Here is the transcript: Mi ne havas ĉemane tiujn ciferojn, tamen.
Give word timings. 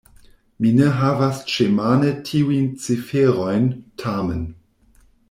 Mi 0.63 0.69
ne 0.77 0.85
havas 1.01 1.41
ĉemane 1.55 2.09
tiujn 2.29 2.67
ciferojn, 2.87 3.69
tamen. 4.05 4.43